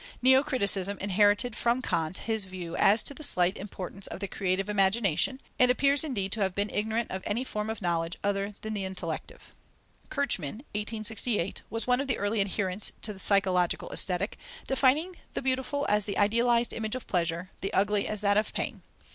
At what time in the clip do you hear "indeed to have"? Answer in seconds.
6.03-6.55